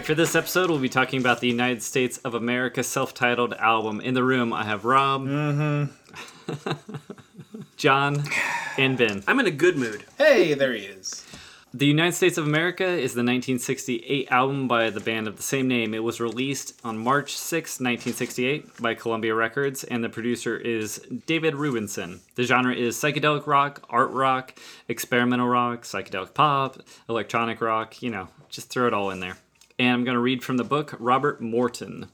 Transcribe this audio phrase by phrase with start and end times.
[0.00, 3.52] Right, for this episode, we'll be talking about the United States of America self titled
[3.54, 4.00] album.
[4.00, 6.72] In the room, I have Rob, mm-hmm.
[7.76, 8.24] John,
[8.78, 9.22] and Ben.
[9.26, 10.04] I'm in a good mood.
[10.16, 11.26] Hey, there he is.
[11.74, 15.68] The United States of America is the 1968 album by the band of the same
[15.68, 15.92] name.
[15.92, 21.54] It was released on March 6, 1968, by Columbia Records, and the producer is David
[21.54, 22.20] Rubinson.
[22.36, 28.28] The genre is psychedelic rock, art rock, experimental rock, psychedelic pop, electronic rock, you know,
[28.48, 29.36] just throw it all in there.
[29.80, 32.08] And I'm going to read from the book Robert Morton.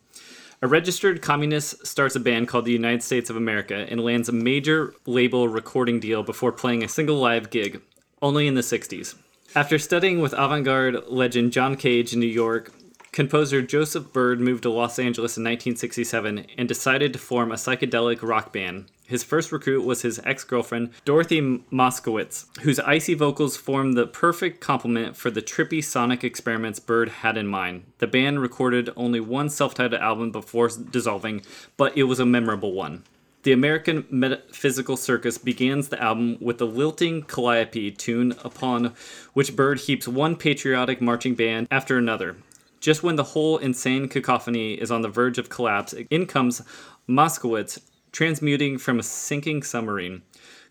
[0.62, 4.32] A registered communist starts a band called the United States of America and lands a
[4.32, 7.82] major label recording deal before playing a single live gig,
[8.22, 9.16] only in the 60s.
[9.56, 12.70] After studying with avant garde legend John Cage in New York,
[13.10, 18.22] composer Joseph Byrd moved to Los Angeles in 1967 and decided to form a psychedelic
[18.22, 18.86] rock band.
[19.06, 21.40] His first recruit was his ex girlfriend, Dorothy
[21.70, 27.36] Moskowitz, whose icy vocals formed the perfect complement for the trippy sonic experiments Byrd had
[27.36, 27.84] in mind.
[27.98, 31.42] The band recorded only one self titled album before dissolving,
[31.76, 33.04] but it was a memorable one.
[33.44, 38.92] The American Metaphysical Circus begins the album with the lilting Calliope tune upon
[39.34, 42.36] which Byrd heaps one patriotic marching band after another.
[42.80, 46.62] Just when the whole insane cacophony is on the verge of collapse, in comes
[47.08, 47.80] Moskowitz,
[48.12, 50.22] transmuting from a sinking submarine.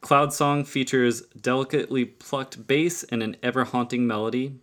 [0.02, 4.60] Cloud Song features delicately plucked bass and an ever haunting melody.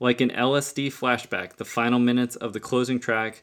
[0.00, 3.42] Like an LSD flashback, the final minutes of the closing track,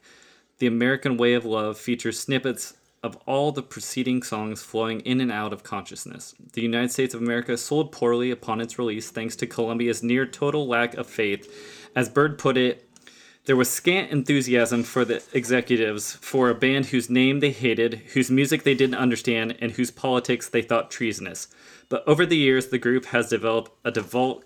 [0.58, 5.32] The American Way of Love, features snippets of all the preceding songs flowing in and
[5.32, 6.36] out of consciousness.
[6.54, 10.68] The United States of America sold poorly upon its release thanks to Columbia's near total
[10.68, 11.90] lack of faith.
[11.96, 12.89] As Byrd put it,
[13.50, 18.30] there was scant enthusiasm for the executives for a band whose name they hated, whose
[18.30, 21.48] music they didn't understand, and whose politics they thought treasonous.
[21.90, 24.44] But over the years, the group has developed a devout,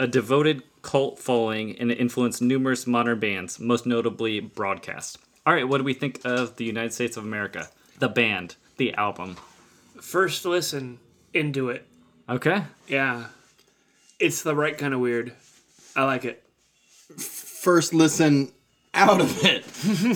[0.00, 5.18] a devoted cult following and influenced numerous modern bands, most notably Broadcast.
[5.46, 7.68] All right, what do we think of the United States of America?
[8.00, 9.36] The band, the album.
[10.00, 10.98] First listen
[11.32, 11.86] into it.
[12.28, 12.64] Okay.
[12.88, 13.26] Yeah.
[14.18, 15.32] It's the right kind of weird.
[15.94, 16.42] I like it.
[17.60, 18.52] First listen
[18.94, 19.64] out of it.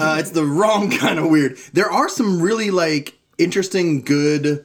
[0.00, 1.58] uh, it's the wrong kind of weird.
[1.74, 4.64] There are some really like interesting, good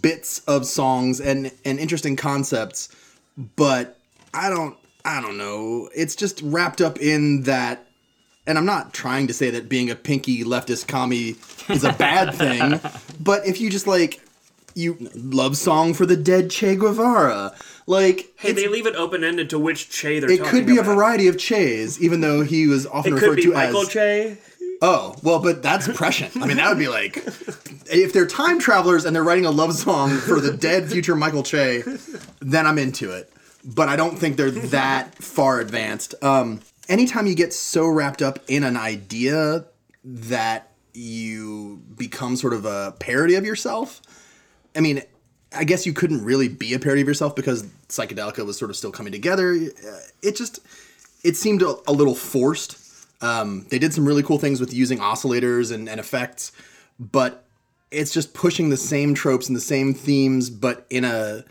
[0.00, 2.88] bits of songs and and interesting concepts,
[3.56, 3.98] but
[4.32, 4.74] I don't
[5.04, 5.90] I don't know.
[5.94, 7.86] It's just wrapped up in that.
[8.46, 11.36] And I'm not trying to say that being a pinky leftist commie
[11.68, 12.80] is a bad thing,
[13.20, 14.23] but if you just like
[14.74, 17.54] you love song for the dead Che Guevara,
[17.86, 20.82] like Hey, they leave it open ended to which Che they're it could be a
[20.82, 23.88] variety of Che's, even though he was often It referred could be to Michael as.
[23.88, 24.38] Che.
[24.82, 26.36] Oh, well, but that's prescient.
[26.36, 27.16] I mean, that would be like
[27.86, 31.42] if they're time travelers and they're writing a love song for the dead future Michael
[31.42, 31.82] Che,
[32.40, 33.32] then I'm into it.
[33.64, 36.14] But I don't think they're that far advanced.
[36.22, 39.64] Um, anytime you get so wrapped up in an idea
[40.04, 44.02] that you become sort of a parody of yourself,
[44.76, 45.02] I mean,
[45.56, 48.76] I guess you couldn't really be a parody of yourself because psychedelica was sort of
[48.76, 49.52] still coming together.
[49.52, 50.60] Uh, It just
[51.22, 52.78] it seemed a, a little forced.
[53.20, 56.52] Um, they did some really cool things with using oscillators and, and effects,
[56.98, 57.44] but
[57.90, 61.44] it's just pushing the same tropes and the same themes, but in a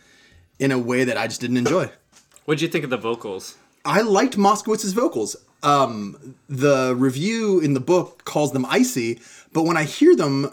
[0.59, 1.89] in a way that I just didn't enjoy.
[2.45, 3.55] What'd you think of the vocals?
[3.85, 5.35] I liked Moskowitz's vocals.
[5.63, 9.21] Um, the review in the book calls them icy,
[9.53, 10.51] but when I hear them,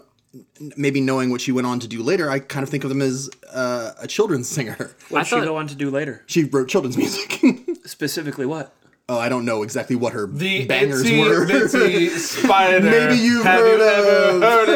[0.77, 3.03] maybe knowing what she went on to do later, I kind of think of them
[3.03, 4.95] as uh, a children's singer.
[5.09, 6.23] What I she go on to do later?
[6.27, 7.41] She wrote children's music.
[7.85, 8.73] Specifically, what?
[9.09, 11.45] Oh, I don't know exactly what her The bangers itsy were.
[11.45, 12.81] bitsy spider.
[12.89, 14.69] Maybe you've Have heard you ever of- heard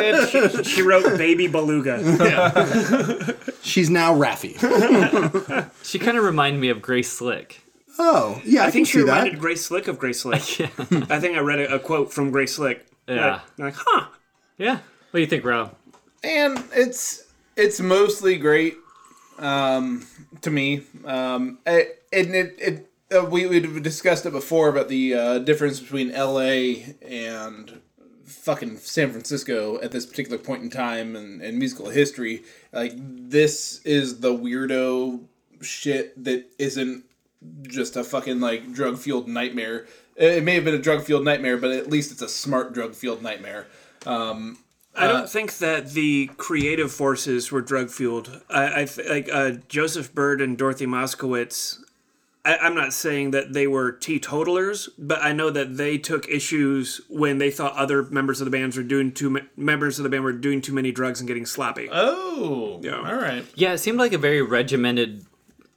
[0.57, 0.67] it?
[0.67, 2.01] She wrote Baby Beluga.
[3.63, 4.59] She's now Raffi.
[5.85, 7.61] She kind of reminded me of Grace Slick.
[7.97, 9.13] Oh, yeah, I, I think can she see that.
[9.13, 10.41] reminded Grace Slick of Grace Slick.
[11.11, 12.85] I think I read a, a quote from Grace Slick.
[13.07, 13.41] Yeah.
[13.57, 14.07] Like, like, huh.
[14.59, 14.79] Yeah.
[15.15, 15.77] What do you think, Rob?
[16.25, 17.23] and it's
[17.55, 18.77] it's mostly great
[19.39, 20.05] um,
[20.41, 20.83] to me.
[21.05, 25.79] Um, it, and it, it uh, we we discussed it before about the uh, difference
[25.79, 26.97] between L.A.
[27.01, 27.81] and
[28.25, 32.43] fucking San Francisco at this particular point in time and, and musical history.
[32.73, 35.21] Like this is the weirdo
[35.61, 37.05] shit that isn't
[37.63, 39.87] just a fucking like drug fueled nightmare.
[40.17, 42.97] It may have been a drug fueled nightmare, but at least it's a smart drug
[42.97, 43.69] fueled nightmare.
[44.07, 44.59] Um,
[44.97, 48.41] I don't think that the creative forces were drug fueled.
[48.49, 51.79] I, I th- like uh, Joseph Byrd and Dorothy Moskowitz.
[52.45, 57.01] I, I'm not saying that they were teetotalers, but I know that they took issues
[57.09, 60.09] when they thought other members of the bands were doing too ma- members of the
[60.11, 61.89] band were doing too many drugs and getting sloppy.
[61.91, 62.97] Oh, Yeah.
[62.99, 63.45] all right.
[63.55, 65.25] Yeah, it seemed like a very regimented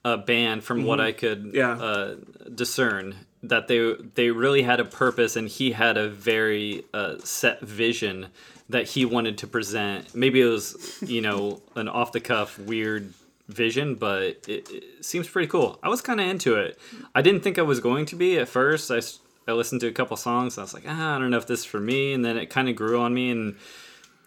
[0.06, 1.72] uh, band from what I could Yeah.
[1.72, 2.16] uh,
[2.54, 3.16] discern.
[3.44, 8.28] That they they really had a purpose, and he had a very uh, set vision
[8.70, 10.14] that he wanted to present.
[10.16, 13.14] Maybe it was you know an off the cuff weird
[13.48, 15.80] vision, but it, it seems pretty cool.
[15.82, 16.78] I was kind of into it.
[17.16, 18.92] I didn't think I was going to be at first.
[18.92, 19.00] I,
[19.50, 20.58] I listened to a couple songs.
[20.58, 22.36] And I was like, ah, I don't know if this is for me, and then
[22.38, 23.56] it kind of grew on me and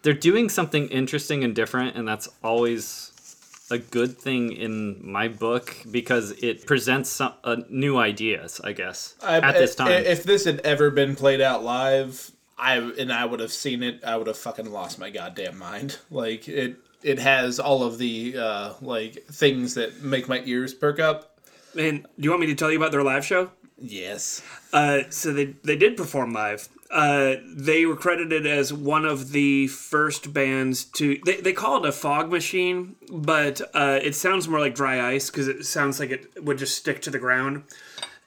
[0.02, 5.76] they're doing something interesting and different and that's always a good thing in my book
[5.90, 10.44] because it presents some uh, new ideas i guess I- at this time If this
[10.46, 12.30] had ever been played out live,
[12.60, 15.98] I and I would have seen it, I would have fucking lost my goddamn mind.
[16.10, 21.00] Like it, it has all of the uh, like things that make my ears perk
[21.00, 21.38] up.
[21.78, 23.50] And do you want me to tell you about their live show?
[23.78, 24.42] Yes.
[24.72, 26.68] Uh, so they they did perform live.
[26.90, 31.18] Uh, they were credited as one of the first bands to.
[31.24, 35.30] They, they call it a fog machine, but uh, it sounds more like dry ice
[35.30, 37.62] because it sounds like it would just stick to the ground.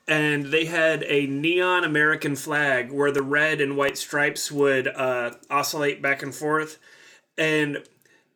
[0.08, 5.36] And they had a neon American flag where the red and white stripes would uh,
[5.50, 6.78] oscillate back and forth,
[7.38, 7.84] and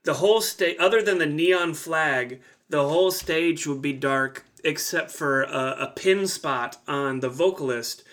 [0.04, 5.12] the whole stage, other than the neon flag, the whole stage would be dark except
[5.12, 8.04] for a, a pin spot on the vocalist.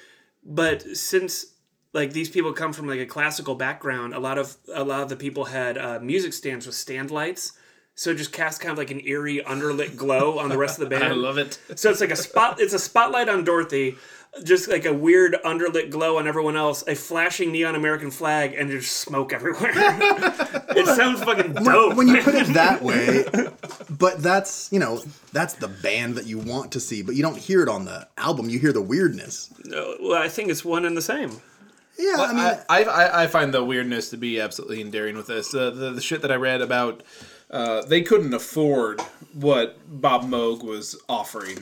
[0.45, 1.47] But since
[1.93, 5.09] like these people come from like a classical background, a lot of a lot of
[5.09, 7.53] the people had uh, music stands with stand lights,
[7.95, 10.89] so it just cast kind of like an eerie underlit glow on the rest of
[10.89, 11.05] the band.
[11.05, 11.59] I love it.
[11.77, 12.61] So it's like a spot.
[12.61, 13.97] It's a spotlight on Dorothy,
[14.43, 16.83] just like a weird underlit glow on everyone else.
[16.89, 19.71] A flashing neon American flag, and there's smoke everywhere.
[19.75, 21.97] it sounds fucking dope.
[21.97, 23.25] when you put it that way,
[23.91, 25.01] but that's you know
[25.33, 28.09] that's the band that you want to see, but you don't hear it on the
[28.19, 28.49] album.
[28.51, 29.51] You hear the weirdness.
[29.67, 31.41] Uh, well, I think it's one and the same.
[31.97, 35.29] Yeah, I mean, I, I, I, I find the weirdness to be absolutely endearing with
[35.29, 35.55] this.
[35.55, 37.05] Uh, the, the shit that I read about,
[37.55, 39.01] uh, they couldn't afford
[39.33, 41.59] what Bob Moog was offering.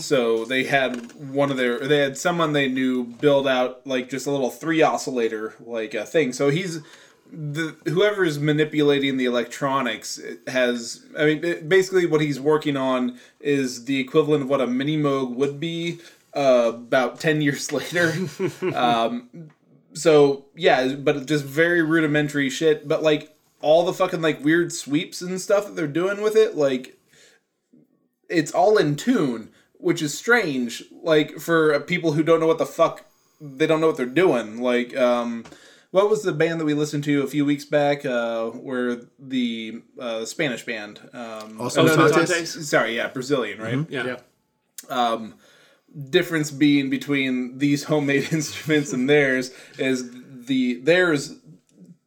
[0.00, 4.26] So they had one of their, they had someone they knew build out like just
[4.26, 6.32] a little three oscillator like a thing.
[6.32, 6.80] So he's,
[7.32, 13.16] the whoever is manipulating the electronics has i mean it- basically what he's working on
[13.38, 16.00] is the equivalent of what a mini moog would be
[16.34, 18.12] uh, about 10 years later
[18.74, 19.28] um,
[19.92, 25.20] so yeah but just very rudimentary shit but like all the fucking like weird sweeps
[25.20, 26.98] and stuff that they're doing with it like
[28.28, 32.66] it's all in tune which is strange like for people who don't know what the
[32.66, 33.04] fuck
[33.40, 34.60] they don't know what they're doing.
[34.60, 35.44] Like um
[35.90, 39.82] what was the band that we listened to a few weeks back uh where the
[39.98, 43.86] uh spanish band um Also oh, no, no, sorry yeah brazilian right?
[43.90, 44.18] Yeah.
[44.88, 45.34] Um
[46.10, 50.10] difference being between these homemade instruments and theirs is
[50.46, 51.34] the theirs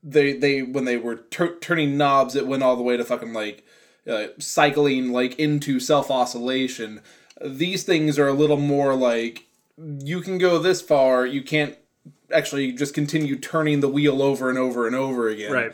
[0.03, 3.33] they they when they were tur- turning knobs it went all the way to fucking
[3.33, 3.65] like
[4.09, 7.01] uh, cycling like into self oscillation
[7.43, 9.45] these things are a little more like
[9.77, 11.75] you can go this far you can't
[12.33, 15.71] actually just continue turning the wheel over and over and over again Right.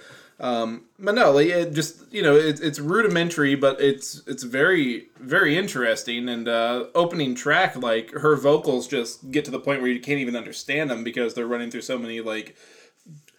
[0.97, 5.57] but no, like it just you know it's it's rudimentary, but it's it's very very
[5.57, 6.29] interesting.
[6.29, 10.19] And uh, opening track, like her vocals just get to the point where you can't
[10.19, 12.55] even understand them because they're running through so many like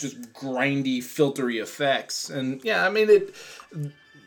[0.01, 2.31] just grindy, filtery effects.
[2.31, 3.35] And yeah, I mean it.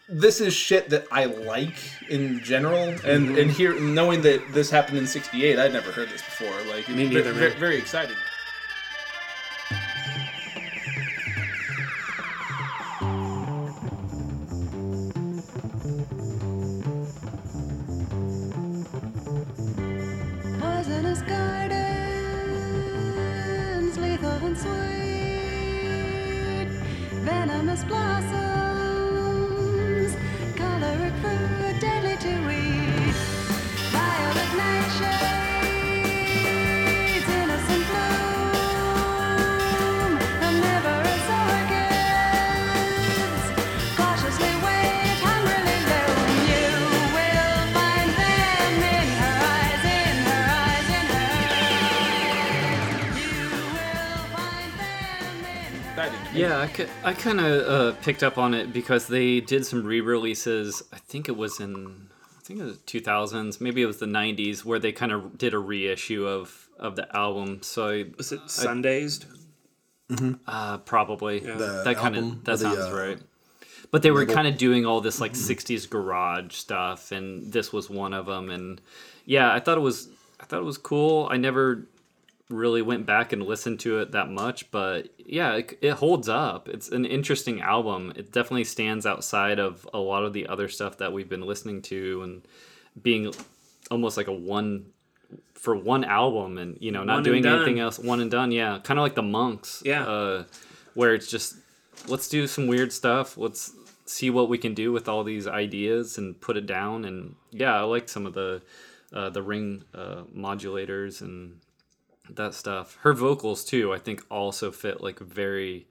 [0.10, 1.75] This is shit that I like
[2.10, 3.38] in general, and mm-hmm.
[3.38, 6.53] and here knowing that this happened in '68, I'd never heard this before.
[6.70, 7.60] Like Me it's neither, very, man.
[7.60, 8.15] very exciting.
[56.63, 60.82] I, I kind of uh, picked up on it because they did some re-releases.
[60.93, 64.63] I think it was in, I think it was 2000s, maybe it was the 90s,
[64.63, 67.60] where they kind of did a reissue of of the album.
[67.62, 69.25] So I, Was it Sundazed?
[70.48, 73.20] uh, probably The that kind of that or the, sounds uh, right.
[73.91, 77.89] But they were kind of doing all this like 60s garage stuff, and this was
[77.89, 78.50] one of them.
[78.50, 78.82] And
[79.25, 81.27] yeah, I thought it was I thought it was cool.
[81.29, 81.88] I never
[82.50, 86.67] really went back and listened to it that much, but yeah, it, it holds up.
[86.69, 88.13] It's an interesting album.
[88.15, 91.81] It definitely stands outside of a lot of the other stuff that we've been listening
[91.83, 92.47] to, and
[93.01, 93.33] being
[93.89, 94.88] almost like a one
[95.55, 97.97] for one album, and you know, not One doing anything else.
[97.97, 98.51] One and done.
[98.51, 99.81] Yeah, kind of like the Monks.
[99.85, 100.05] Yeah.
[100.05, 100.43] uh,
[100.93, 101.55] where it's just
[102.07, 103.38] let's do some weird stuff.
[103.38, 103.71] Let's
[104.05, 107.05] see what we can do with all these ideas and put it down.
[107.05, 108.62] And yeah, I like some of the
[109.13, 111.59] uh, the ring uh, modulators and
[112.36, 112.98] that stuff.
[113.02, 115.88] Her vocals too, I think, also fit like very.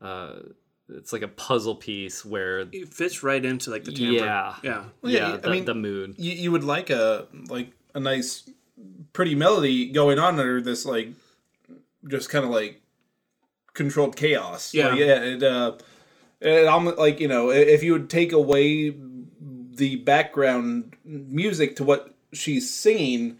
[0.00, 0.40] Uh,
[0.88, 4.24] it's like a puzzle piece where It fits right into like the timbre.
[4.24, 4.84] yeah, Yeah.
[5.00, 6.16] Well, yeah, yeah, I mean- the mood.
[6.18, 8.48] you, you would like a like a nice
[9.12, 11.08] pretty melody going on under this like
[12.08, 12.82] just kind of like
[13.74, 14.88] controlled chaos Yeah.
[14.88, 15.76] Like, yeah it uh
[16.40, 18.94] it almost like you know if you would take away
[19.40, 23.38] the background music to what she's singing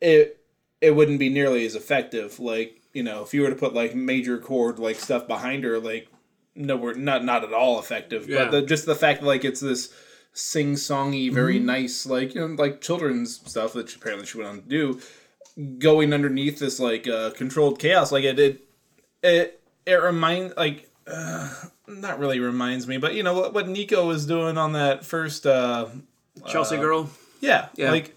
[0.00, 0.41] it
[0.82, 3.94] it wouldn't be nearly as effective like you know if you were to put like
[3.94, 6.08] major chord like stuff behind her like
[6.54, 8.44] nowhere not not at all effective Yeah.
[8.44, 9.90] but the, just the fact that like it's this
[10.34, 14.50] sing songy very nice like you know like children's stuff that she, apparently she went
[14.50, 15.00] on to do
[15.78, 18.60] going underneath this like uh controlled chaos like it it
[19.22, 21.52] it, it reminds like uh,
[21.86, 25.46] not really reminds me but you know what, what nico was doing on that first
[25.46, 25.86] uh
[26.48, 27.10] Chelsea Girl.
[27.40, 27.90] yeah, Yeah.
[27.90, 28.16] like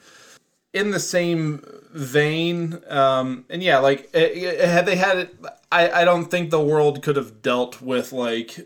[0.76, 2.82] in the same vein.
[2.90, 5.36] Um, and yeah, like it, it- had they had it,
[5.72, 8.60] I, I don't think the world could have dealt with like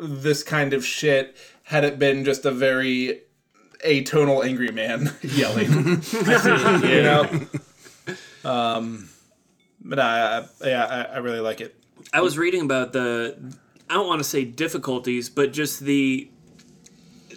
[0.00, 3.22] this kind of shit had it been just a very
[3.84, 5.70] atonal angry man yelling.
[6.88, 7.46] you know.
[8.44, 9.08] Um,
[9.84, 11.74] but I, I yeah, I, I really like it.
[12.12, 13.36] I was reading about the
[13.90, 16.30] I don't want to say difficulties, but just the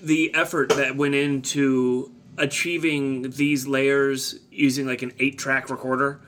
[0.02, 6.22] the effort that went into achieving these layers using like an eight track recorder,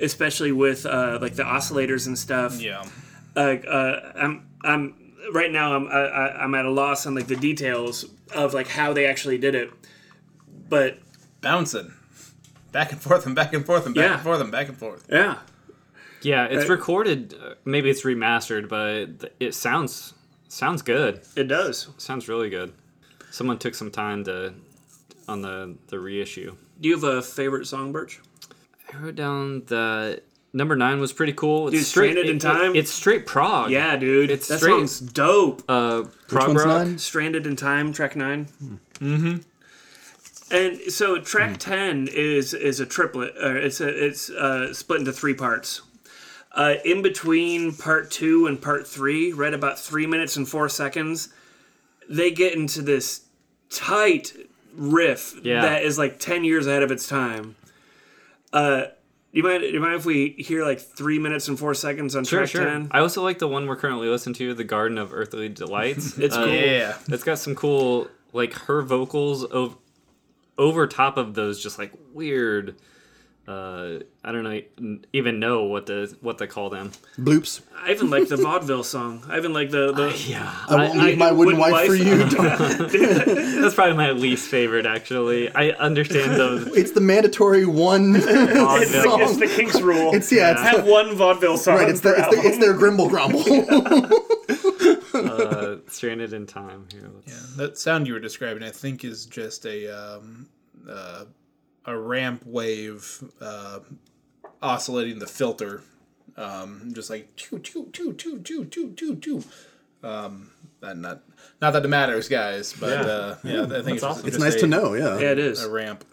[0.00, 2.60] especially with uh, like the oscillators and stuff.
[2.60, 2.84] Yeah.
[3.34, 4.94] Like uh, I'm I'm
[5.32, 8.68] right now I'm I, I- I'm at a loss on like the details of like
[8.68, 9.70] how they actually did it,
[10.68, 10.98] but
[11.40, 11.92] Bouncing.
[12.72, 14.14] Back and forth and back and forth and back Yeah.
[14.14, 15.06] and forth and back and forth.
[15.10, 15.38] yeah.
[16.22, 17.34] Yeah, it's Uh, recorded.
[17.40, 20.14] uh, Maybe it's remastered, but it sounds
[20.48, 21.20] sounds good.
[21.36, 21.88] It does.
[21.98, 22.72] Sounds really good.
[23.30, 24.54] Someone took some time to
[25.28, 26.56] on the the reissue.
[26.80, 28.20] Do you have a favorite song, Birch?
[28.92, 31.68] I wrote down the number nine was pretty cool.
[31.68, 32.76] It's Dude, Stranded in it- Time?
[32.76, 33.70] it's straight prog.
[33.70, 34.30] Yeah, dude.
[34.30, 35.62] It's that straight- song's dope.
[35.68, 36.66] Uh, prog one's rock.
[36.86, 36.98] nine?
[36.98, 38.46] Stranded in Time, track 9
[39.00, 39.36] Mm-hmm.
[40.50, 43.34] And so track ten is is a triplet.
[43.42, 45.82] Or it's a, it's uh, split into three parts.
[46.52, 51.30] Uh, in between part two and part three, right about three minutes and four seconds,
[52.08, 53.22] they get into this
[53.70, 54.32] tight
[54.76, 55.62] riff Yeah.
[55.62, 57.56] that is like ten years ahead of its time.
[58.52, 58.84] Uh,
[59.32, 59.64] you mind?
[59.64, 62.64] You mind if we hear like three minutes and four seconds on Sure, track sure.
[62.64, 62.88] ten?
[62.90, 66.34] I also like the one we're currently listening to, "The Garden of Earthly Delights." It's
[66.36, 66.54] Uh, cool.
[66.54, 66.96] Yeah.
[67.08, 69.74] It's got some cool, like her vocals over
[70.58, 72.76] over top of those, just like weird.
[73.46, 76.90] Uh, I don't know, even know what to what to call them.
[77.16, 77.60] Bloops.
[77.76, 79.22] I even like the vaudeville song.
[79.28, 80.12] I even like the the.
[80.26, 82.24] Yeah, I won't leave my wooden, wife, for you.
[83.60, 84.84] that's probably my least favorite.
[84.84, 86.66] Actually, I understand those.
[86.76, 89.22] it's the mandatory one It's the, song.
[89.22, 90.12] it's the Kinks rule.
[90.12, 91.76] It's yeah, it's have the, one vaudeville song.
[91.76, 91.88] right.
[91.88, 93.44] It's the, it's, the, it's their Grimble Grumble.
[95.14, 96.86] Uh, stranded in time.
[96.92, 100.48] Here, let's- That sound you were describing, I think, is just a um,
[100.88, 101.24] uh,
[101.86, 103.80] a ramp wave uh,
[104.62, 105.82] oscillating the filter,
[106.36, 109.42] um, just like choo choo choo choo choo choo choo choo.
[110.02, 110.50] Um,
[110.82, 111.22] and not
[111.60, 113.00] not that it matters, guys, but Yeah.
[113.12, 114.26] uh, yeah, I think it's, awesome.
[114.26, 114.94] it's nice a, to know.
[114.94, 115.18] Yeah.
[115.18, 115.62] Yeah, it is.
[115.62, 116.04] a ramp.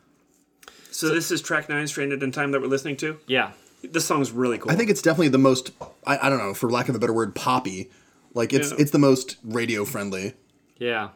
[0.91, 3.17] So this is track nine, "Stranded in Time," that we're listening to.
[3.27, 3.51] Yeah,
[3.83, 4.71] This song's really cool.
[4.71, 5.71] I think it's definitely the most.
[6.05, 7.89] I, I don't know, for lack of a better word, poppy.
[8.33, 8.77] Like it's Yeah.
[8.79, 10.33] it's the most radio friendly.
[10.77, 11.09] Yeah,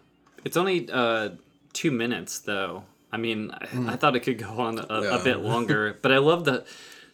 [0.44, 1.30] it's only uh,
[1.74, 2.84] two minutes though.
[3.18, 4.84] I mean, I, I thought it could go on a,
[5.18, 6.66] a bit longer, but I love the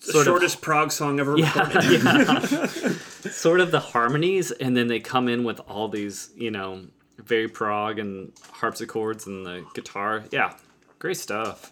[0.06, 2.04] the sort shortest prog song ever of recorded.
[2.04, 2.68] yeah, yeah.
[3.32, 7.48] sort of the harmonies, and then they come in with all these, you know, very
[7.48, 10.26] prog and harpsichords and the guitar.
[10.30, 10.56] Yeah,
[11.00, 11.72] great stuff.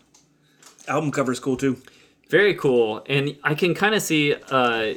[0.87, 1.81] Album cover's cool too.
[2.29, 4.93] Very cool, and I can kind of see, uh,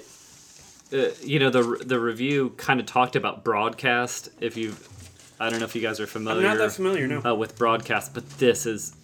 [0.93, 4.29] uh, you know, the the review kind of talked about broadcast.
[4.41, 4.77] If you,
[5.41, 6.43] I don't know if you guys are I'm familiar.
[6.43, 7.21] not that familiar, no.
[7.25, 8.95] uh, with broadcast, but this is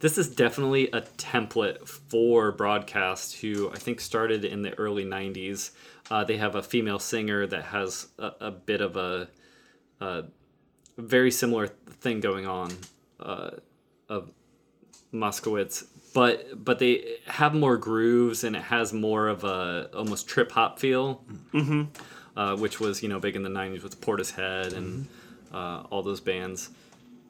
[0.00, 3.36] this is definitely a template for broadcast.
[3.36, 5.72] Who I think started in the early '90s.
[6.10, 9.28] Uh, they have a female singer that has a, a bit of a,
[10.00, 10.24] a
[10.96, 12.72] very similar thing going on
[13.20, 13.50] uh,
[14.08, 14.30] of
[15.12, 20.52] Moskowitz, but but they have more grooves and it has more of a almost trip
[20.52, 21.84] hop feel, mm-hmm.
[22.38, 25.08] uh, which was you know big in the '90s with Portishead and
[25.52, 26.70] uh, all those bands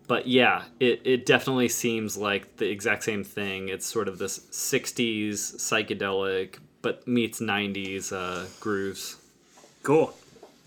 [0.09, 3.69] but yeah, it, it definitely seems like the exact same thing.
[3.69, 9.17] It's sort of this 60s psychedelic, but meets 90s uh, grooves.
[9.83, 10.15] Cool.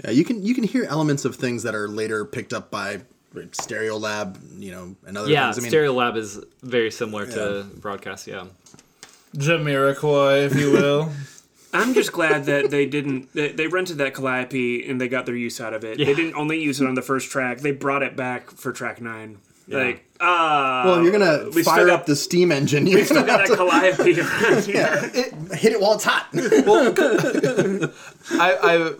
[0.03, 3.01] Yeah, you can you can hear elements of things that are later picked up by
[3.35, 5.59] Stereolab, you know, and other Yeah, things.
[5.59, 8.27] I mean, Stereo Lab is very similar to broadcast.
[8.27, 8.45] Yeah,
[9.35, 11.11] Jamiroquai, if you will.
[11.73, 13.31] I'm just glad that they didn't.
[13.33, 15.99] They, they rented that Calliope and they got their use out of it.
[15.99, 16.05] Yeah.
[16.07, 17.59] They didn't only use it on the first track.
[17.59, 19.37] They brought it back for track nine.
[19.67, 20.83] Like, ah.
[20.85, 22.87] well, you're gonna we still fire got- up the steam engine.
[22.87, 25.11] You're Still gonna got that Calliope around here.
[25.13, 26.27] it, hit it while it's hot.
[28.31, 28.93] I, I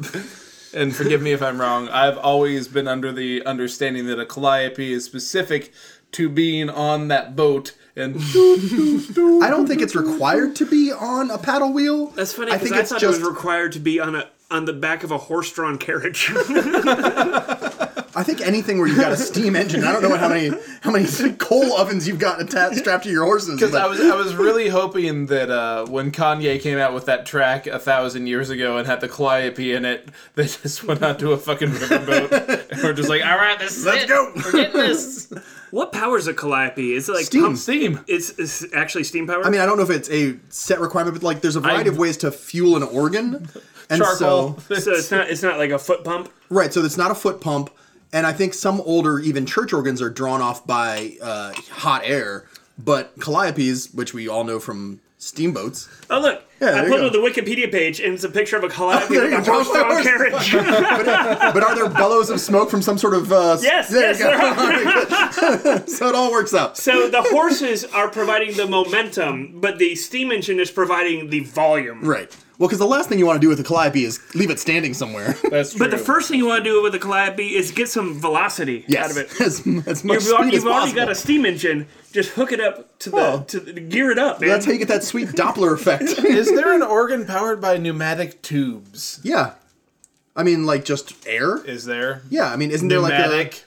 [0.74, 1.90] and forgive me if I'm wrong.
[1.90, 5.74] I've always been under the understanding that a calliope is specific
[6.14, 8.16] to being on that boat and
[9.44, 12.08] I don't think it's required to be on a paddle wheel.
[12.08, 13.20] That's funny I because think I, it's thought just.
[13.20, 16.30] it was required to be on a on the back of a horse-drawn carriage.
[18.22, 19.84] I think anything where you've got a steam engine.
[19.84, 20.52] I don't know how many
[20.82, 21.08] how many
[21.40, 23.56] coal ovens you've got attached strapped to your horses.
[23.60, 27.26] Because I was I was really hoping that uh, when Kanye came out with that
[27.26, 31.18] track a thousand years ago and had the Calliope in it, they just went out
[31.18, 34.08] to a fucking riverboat and we're just like, all right, this is Let's it.
[34.10, 34.32] go.
[34.36, 35.34] We're getting this.
[35.72, 36.94] what powers a Calliope?
[36.94, 37.42] Is it like Steam.
[37.42, 38.00] pump- Steam.
[38.08, 39.44] It's, it's actually steam power.
[39.44, 41.90] I mean, I don't know if it's a set requirement, but like, there's a variety
[41.90, 43.50] I- of ways to fuel an organ,
[43.90, 44.60] and Charcoal.
[44.70, 46.30] so so it's not it's not like a foot pump.
[46.50, 47.70] right, so it's not a foot pump,
[48.14, 52.46] and I think some older even church organs are drawn off by uh, hot air,
[52.78, 57.08] but calliopes, which we all know from steamboats, Oh look, Yeah, I there put you
[57.08, 59.46] it on the Wikipedia page, and it's a picture of a Calliope there with a
[59.46, 59.64] go.
[59.64, 60.52] horse-drawn carriage.
[61.54, 63.32] but are there bellows of smoke from some sort of?
[63.32, 65.86] Uh, Yes, there yes, you go.
[65.88, 66.78] so it all works out.
[66.78, 72.02] so the horses are providing the momentum, but the steam engine is providing the volume.
[72.04, 72.36] Right.
[72.60, 74.60] Well, because the last thing you want to do with a calliope is leave it
[74.60, 75.36] standing somewhere.
[75.50, 75.80] That's true.
[75.80, 78.86] But the first thing you want to do with a Calliope is get some velocity
[78.88, 79.42] yes, out of it.
[79.42, 81.88] as, as much You've, speed al- as you've already got a steam engine.
[82.12, 83.44] Just hook it up to the Oh.
[83.48, 84.50] to the, gear it up, man.
[84.52, 86.04] That's how you get that sweet Doppler effect.
[86.54, 89.20] Is there an organ powered by pneumatic tubes?
[89.24, 89.54] yeah.
[90.34, 91.58] I mean, like just air.
[91.66, 92.22] Is there?
[92.30, 92.52] Yeah.
[92.54, 93.66] I mean, isn't there like Pneumatic.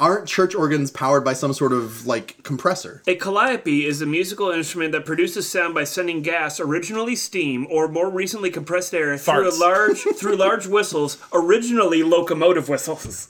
[0.00, 3.00] a, aren't church organs powered by some sort of like compressor?
[3.06, 7.86] A calliope is a musical instrument that produces sound by sending gas, originally steam, or
[7.86, 9.60] more recently compressed air, through a Farts.
[9.60, 13.28] large through large whistles, originally locomotive whistles.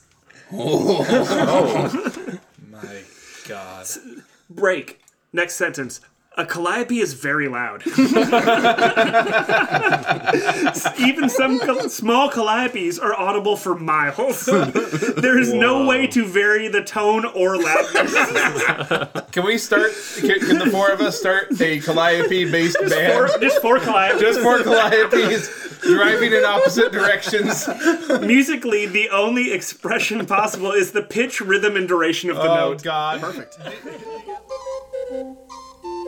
[0.51, 2.39] Oh, oh.
[2.71, 3.01] my
[3.47, 3.85] God.
[4.49, 5.01] Break.
[5.31, 6.01] Next sentence.
[6.35, 7.83] A calliope is very loud.
[10.99, 14.45] Even some cal- small calliopes are audible for miles.
[14.45, 19.21] there is no way to vary the tone or loudness.
[19.31, 19.91] Can we start?
[20.21, 23.13] Can, can the four of us start a Calliope based band?
[23.13, 24.19] Four, just four calliopes.
[24.19, 27.67] Just four Calliopes driving in opposite directions.
[28.21, 32.57] Musically, the only expression possible is the pitch, rhythm, and duration of the note.
[32.57, 32.83] Oh note.
[32.83, 33.21] God!
[33.21, 33.59] Perfect.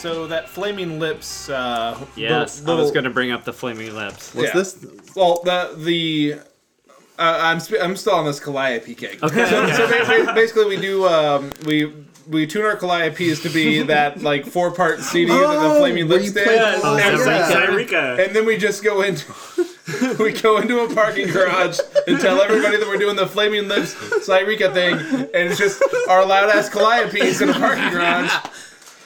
[0.00, 1.48] so that Flaming Lips.
[1.48, 4.34] Uh, Yes, little- I was going to bring up the Flaming Lips.
[4.34, 4.54] What's Yeah.
[4.54, 4.76] this?
[5.14, 6.34] Well, the the
[7.18, 9.22] uh, I'm sp- I'm still on this Calliope kick.
[9.22, 9.74] Okay, So, okay.
[9.74, 11.92] so ba- ba- basically, we do um, we
[12.28, 16.08] we tune our Calliopes to be that like four part CD that the Oh, Flaming
[16.08, 17.50] where Lips you did, play- and, oh, yeah.
[17.50, 18.24] Zaireeka.
[18.26, 19.24] and then we just go into.
[20.20, 23.94] We go into a parking garage and tell everybody that we're doing the Flaming Lips
[24.24, 28.32] Zaireeka thing, and it's just our loud ass Calliopes in a parking garage.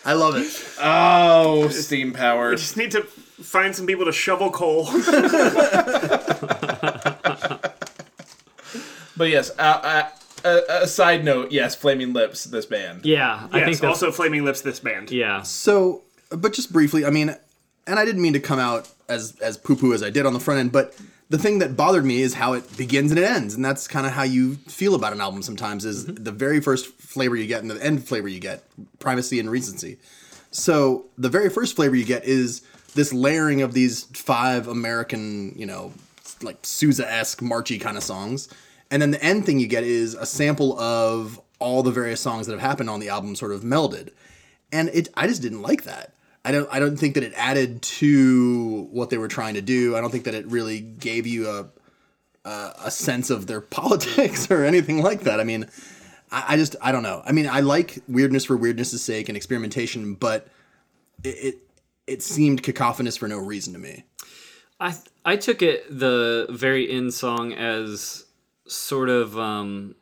[0.04, 0.46] I love it.
[0.80, 2.54] Oh, steam power.
[2.54, 4.86] Just need to find some people to shovel coal.
[9.16, 10.08] But yes, uh, uh,
[10.44, 13.06] a, a side note, yes, Flaming Lips, this band.
[13.06, 15.10] Yeah, I yes, think that's also Flaming Lips, this band.
[15.10, 15.42] yeah.
[15.42, 17.34] So, but just briefly, I mean,
[17.86, 20.32] and I didn't mean to come out as as poo poo as I did on
[20.32, 20.96] the front end, but
[21.28, 24.06] the thing that bothered me is how it begins and it ends, and that's kind
[24.06, 25.84] of how you feel about an album sometimes.
[25.84, 26.22] Is mm-hmm.
[26.22, 28.64] the very first flavor you get and the end flavor you get,
[28.98, 29.98] primacy and recency.
[30.50, 32.62] So the very first flavor you get is
[32.94, 35.92] this layering of these five American, you know,
[36.42, 38.48] like Sousa esque marchy kind of songs,
[38.90, 42.46] and then the end thing you get is a sample of all the various songs
[42.46, 44.10] that have happened on the album, sort of melded
[44.74, 46.12] and it I just didn't like that.
[46.44, 49.96] I don't I don't think that it added to what they were trying to do.
[49.96, 51.68] I don't think that it really gave you a
[52.48, 55.40] a, a sense of their politics or anything like that.
[55.40, 55.66] I mean,
[56.30, 57.22] I, I just I don't know.
[57.24, 60.48] I mean, I like weirdness for weirdness' sake and experimentation, but
[61.22, 61.58] it, it
[62.06, 64.04] it seemed cacophonous for no reason to me.
[64.80, 68.26] I I took it the very end song as
[68.66, 69.94] sort of um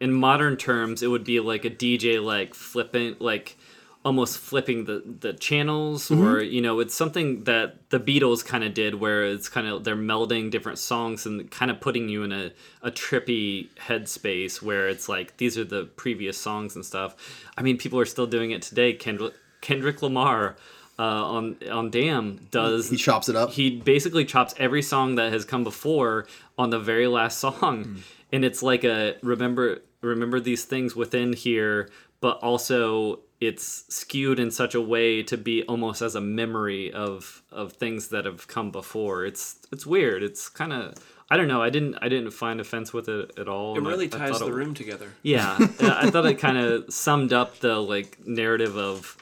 [0.00, 3.56] in modern terms it would be like a DJ like flippant like
[4.04, 8.74] almost flipping the the channels or you know it's something that the Beatles kind of
[8.74, 12.32] did where it's kind of they're melding different songs and kind of putting you in
[12.32, 12.50] a,
[12.82, 17.14] a trippy headspace where it's like these are the previous songs and stuff.
[17.56, 18.92] I mean people are still doing it today.
[18.92, 20.56] Kendrick Kendrick Lamar
[20.98, 23.50] uh, on on Damn does He chops it up.
[23.50, 26.26] he basically chops every song that has come before
[26.58, 31.88] on the very last song and it's like a remember remember these things within here
[32.20, 37.42] but also it's skewed in such a way to be almost as a memory of
[37.50, 40.94] of things that have come before it's it's weird it's kind of
[41.30, 44.06] i don't know i didn't i didn't find offense with it at all It really
[44.06, 45.08] I ties thought the it- room together.
[45.22, 49.16] yeah, yeah, I thought it kind of summed up the like narrative of,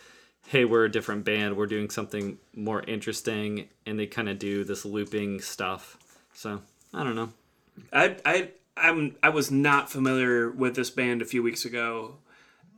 [0.48, 4.64] hey, we're a different band, we're doing something more interesting, and they kind of do
[4.64, 5.96] this looping stuff.
[6.34, 6.60] So
[6.92, 7.30] I don't know.
[7.92, 8.04] I
[8.34, 8.36] I
[8.76, 12.16] I'm I was not familiar with this band a few weeks ago,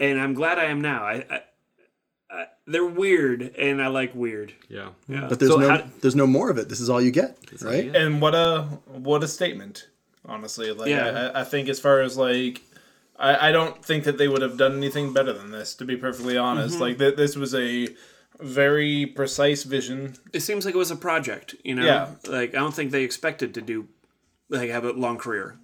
[0.02, 1.04] and I'm glad I am now.
[1.04, 1.40] I, I,
[2.30, 4.52] I they're weird, and I like weird.
[4.68, 5.26] Yeah, Yeah.
[5.28, 6.68] But there's So no how- there's no more of it.
[6.68, 7.86] This is all you get, right?
[7.86, 8.00] yeah.
[8.02, 9.88] And what a what a statement,
[10.26, 10.70] honestly.
[10.72, 11.30] Like Yeah.
[11.34, 12.60] I, I think as far as like
[13.18, 15.96] I, I don't think that they would have done anything better than this, to be
[15.96, 16.80] perfectly honest.
[16.80, 17.88] Like th- this was a
[18.40, 20.14] very precise vision.
[20.32, 21.84] It seems like it was a project, you know.
[21.84, 22.08] Yeah.
[22.26, 23.88] Like I don't think they expected to do
[24.48, 25.58] like have a long career.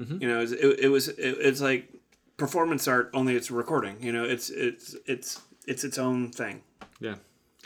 [0.00, 0.22] Mm-hmm.
[0.22, 1.88] You know, it, it, it was it, it's like
[2.36, 3.96] performance art, only it's recording.
[4.00, 6.62] You know, it's it's it's it's its own thing.
[7.00, 7.16] yeah.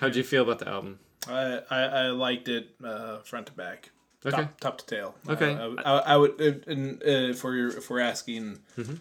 [0.01, 1.01] How'd you feel about the album?
[1.29, 3.91] I, I, I liked it uh, front to back.
[4.25, 4.37] Okay.
[4.37, 5.15] Top, top to tail.
[5.29, 5.53] Okay.
[5.55, 8.95] Uh, I, I, I would, uh, and, uh, if we're asking Mm-hmm.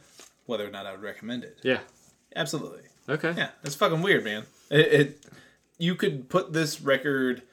[0.47, 1.79] whether or not I would recommend it, Yeah.
[2.35, 2.81] absolutely.
[3.07, 3.33] Okay.
[3.37, 4.43] Yeah, it's fucking weird, man.
[4.71, 5.25] It, it
[5.77, 7.43] you could put this record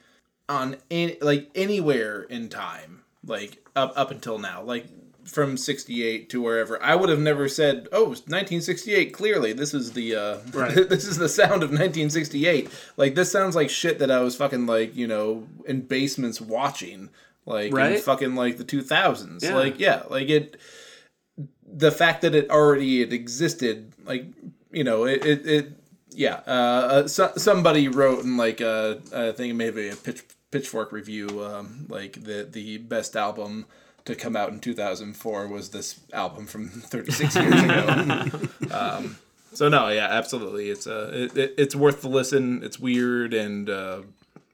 [0.49, 4.87] on any, like anywhere in time, like up up until now, like
[5.25, 6.81] from 68 to wherever.
[6.81, 10.73] I would have never said, "Oh, it's 1968." Clearly, this is the uh Right.
[10.89, 12.69] this is the sound of 1968.
[12.97, 17.09] Like this sounds like shit that I was fucking like, you know, in basements watching
[17.45, 19.43] like in fucking like the 2000s.
[19.43, 19.55] Yeah.
[19.55, 20.57] Like yeah, like it
[21.67, 24.25] the fact that it already it existed, like
[24.71, 25.71] you know, it it, it
[26.11, 26.41] yeah.
[26.47, 31.43] Uh, uh, so, somebody wrote in like uh, I think maybe a pitch, Pitchfork review,
[31.43, 33.65] um, like the the best album
[34.05, 38.29] to come out in 2004 was this album from 36 years ago.
[38.71, 39.17] um,
[39.53, 42.63] so no, yeah, absolutely, it's uh, it, it, it's worth the listen.
[42.63, 43.69] It's weird and.
[43.69, 44.01] Uh,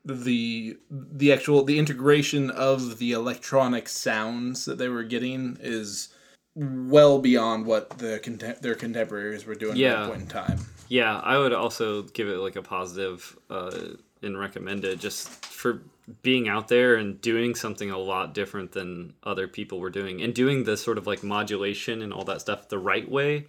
[0.04, 6.10] the the actual the integration of the electronic sounds that they were getting is
[6.56, 9.94] well beyond what the contem- their contemporaries were doing at Yeah.
[10.02, 10.60] that point in time.
[10.88, 13.78] Yeah, I would also give it like a positive uh,
[14.24, 15.84] and recommend it just for
[16.24, 20.34] being out there and doing something a lot different than other people were doing and
[20.34, 23.46] doing the sort of like modulation and all that stuff the right way,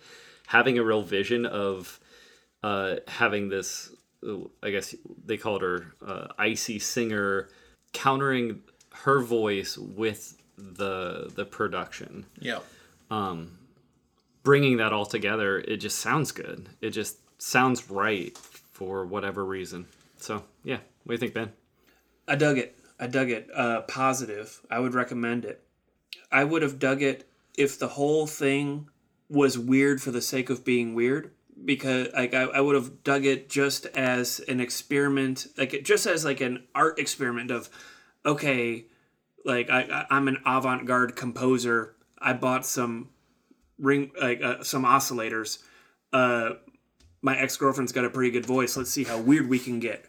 [0.46, 1.98] having a real vision of
[2.62, 3.90] uh, having this,
[4.62, 7.48] I guess they called her uh, icy singer,
[7.92, 8.60] countering
[8.92, 12.58] her voice with the the production Yeah.
[13.10, 13.52] um
[14.44, 16.68] bringing that all together, it just sounds good.
[16.80, 19.86] It just sounds right for whatever reason.
[20.18, 21.52] So yeah, what do you think, Ben?
[22.26, 22.78] I dug it.
[22.98, 23.48] I dug it.
[23.54, 24.60] Uh, positive.
[24.70, 25.62] I would recommend it.
[26.30, 28.88] I would have dug it if the whole thing
[29.28, 31.32] was weird for the sake of being weird.
[31.64, 36.24] Because like I, I would have dug it just as an experiment, like just as
[36.24, 37.68] like an art experiment of,
[38.24, 38.86] okay,
[39.44, 41.94] like I, I I'm an avant-garde composer.
[42.18, 43.10] I bought some
[43.78, 45.58] ring like uh, some oscillators.
[46.12, 46.52] Uh,
[47.20, 48.76] my ex girlfriend's got a pretty good voice.
[48.76, 50.06] Let's see how weird we can get.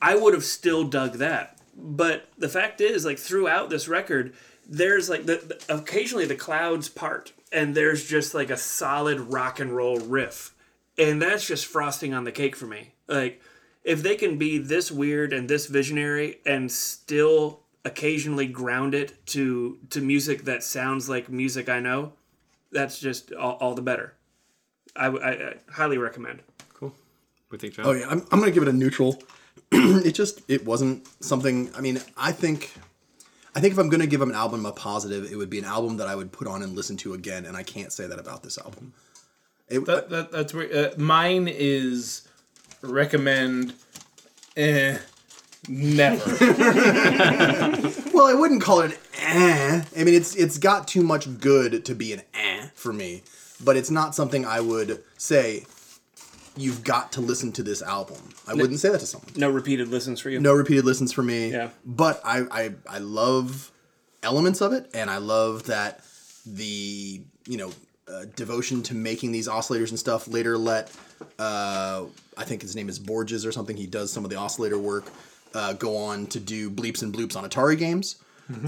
[0.00, 1.58] I would have still dug that.
[1.76, 4.34] But the fact is, like throughout this record,
[4.68, 5.36] there's like the,
[5.68, 10.54] the occasionally the clouds part, and there's just like a solid rock and roll riff,
[10.98, 12.92] and that's just frosting on the cake for me.
[13.08, 13.40] Like
[13.84, 19.78] if they can be this weird and this visionary and still occasionally ground it to
[19.90, 22.12] to music that sounds like music I know,
[22.70, 24.14] that's just all, all the better.
[24.96, 26.40] i i highly recommend.
[26.74, 26.92] Cool.
[27.48, 27.86] What do you think, John?
[27.86, 29.22] Oh yeah, I'm, I'm gonna give it a neutral.
[29.72, 31.70] it just it wasn't something.
[31.76, 32.72] I mean, I think,
[33.54, 35.98] I think if I'm gonna give an album a positive, it would be an album
[35.98, 37.46] that I would put on and listen to again.
[37.46, 38.92] And I can't say that about this album.
[39.68, 42.26] It, That, that that's where uh, mine is
[42.82, 43.74] recommend.
[44.56, 44.98] Eh,
[45.68, 46.36] never.
[48.12, 49.84] well, I wouldn't call it an eh.
[49.96, 53.22] I mean, it's it's got too much good to be an eh for me,
[53.64, 55.64] but it's not something I would say.
[56.56, 58.18] You've got to listen to this album.
[58.46, 59.30] I wouldn't say that to someone.
[59.36, 60.40] No repeated listens for you.
[60.40, 61.50] no repeated listens for me.
[61.52, 61.70] Yeah.
[61.84, 63.70] But I, I I love
[64.22, 66.00] elements of it, and I love that
[66.44, 67.70] the you know
[68.08, 70.90] uh, devotion to making these oscillators and stuff later let
[71.38, 72.04] uh,
[72.36, 73.76] I think his name is Borges or something.
[73.76, 75.04] He does some of the oscillator work.
[75.54, 78.16] Uh, go on to do bleeps and bloops on Atari games,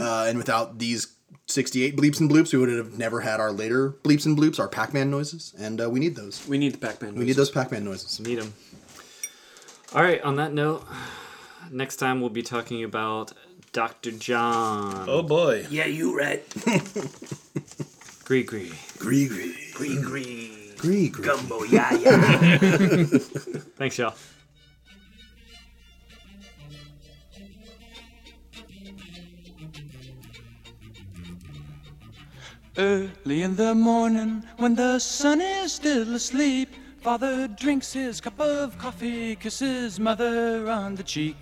[0.00, 1.14] uh, and without these.
[1.46, 4.68] 68 bleeps and bloops, we would have never had our later bleeps and bloops, our
[4.68, 6.46] Pac Man noises, and uh, we need those.
[6.48, 7.10] We need the Pac-Man.
[7.10, 7.18] Noises.
[7.18, 8.20] We need those Pac Man noises.
[8.20, 8.54] Need 'em.
[9.94, 10.20] All right.
[10.22, 10.86] On that note,
[11.70, 13.32] next time we'll be talking about
[13.72, 14.10] Dr.
[14.12, 15.06] John.
[15.08, 15.66] oh boy.
[15.70, 16.42] Yeah, you right.
[18.24, 18.72] Gree Gree.
[18.98, 19.54] Gree gree.
[19.74, 20.74] Green, green.
[20.78, 21.26] Gree gree.
[21.26, 22.56] Gumbo, yeah, yeah.
[23.76, 24.14] Thanks, y'all.
[32.78, 36.70] Early in the morning, when the sun is still asleep,
[37.02, 41.36] father drinks his cup of coffee, kisses mother on the cheek.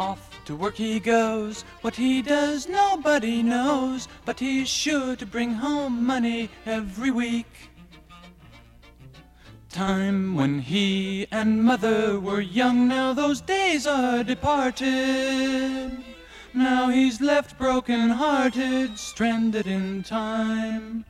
[0.00, 5.52] Off to work he goes, what he does nobody knows, but he's sure to bring
[5.52, 7.70] home money every week.
[9.70, 16.15] Time when he and mother were young, now those days are departed.
[16.56, 21.04] Now he's left broken hearted, stranded in time.